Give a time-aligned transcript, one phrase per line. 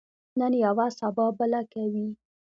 [0.39, 2.07] نن یوه، سبا بله کوي.